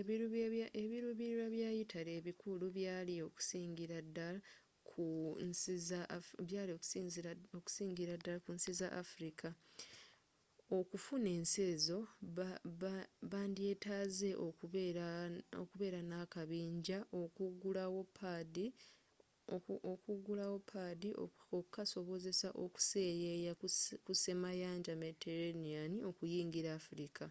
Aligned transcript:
ebirubirirwa 0.00 1.42
bya 1.54 1.70
italy 1.82 2.10
ebikulu 2.20 2.64
byali 2.76 3.14
okusingira 3.26 3.98
dddal 4.06 4.36
ku 8.46 8.58
nsi 8.62 8.72
za 8.80 8.88
afirika 9.02 9.48
okufuna 10.78 11.28
ensi 11.38 11.58
ezo 11.72 11.98
bandyetaaze 13.30 14.30
okubeera 15.58 15.98
n'akabinjja 16.08 16.98
okugulawo 19.92 20.56
padi 20.70 21.10
okukasobozesa 21.54 22.48
okuseyeeya 22.64 23.52
ku 24.06 24.12
semayanja 24.22 24.92
mediterranean 25.02 25.92
okuyingira 26.10 26.68
afirika 26.80 27.24